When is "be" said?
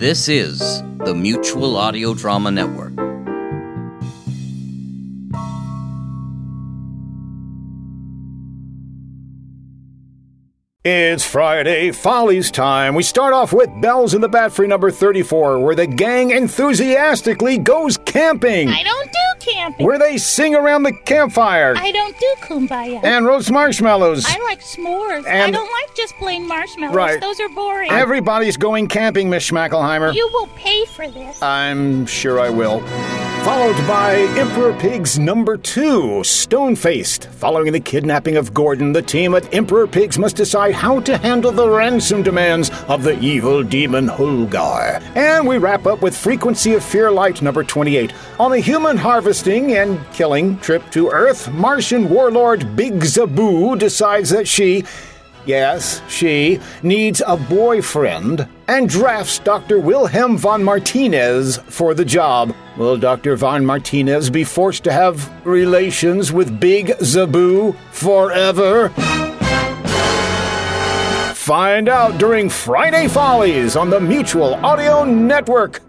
64.30-64.44